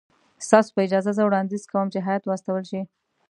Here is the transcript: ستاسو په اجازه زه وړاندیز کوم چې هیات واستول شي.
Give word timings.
ستاسو 0.45 0.69
په 0.75 0.79
اجازه 0.85 1.11
زه 1.17 1.23
وړاندیز 1.25 1.63
کوم 1.71 1.87
چې 1.93 1.99
هیات 2.07 2.23
واستول 2.25 2.63
شي. 2.71 2.81